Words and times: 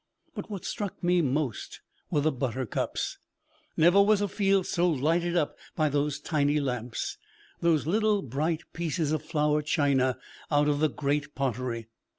But 0.33 0.49
what 0.49 0.65
struck 0.65 1.03
me 1.03 1.21
most 1.21 1.79
were 2.09 2.21
the 2.21 2.31
buttercups. 2.31 3.19
Never 3.77 4.01
was 4.01 4.19
field 4.31 4.65
so 4.65 4.89
lighted 4.89 5.37
up 5.37 5.59
by 5.75 5.89
those 5.89 6.19
tiny 6.19 6.59
lamps, 6.59 7.19
those 7.59 7.85
little 7.85 8.23
bright 8.23 8.63
pieces 8.73 9.11
of 9.11 9.21
flower 9.21 9.61
china 9.61 10.17
out 10.49 10.67
of 10.67 10.79
the 10.79 10.89
Great 10.89 11.35
Pottery. 11.35 11.85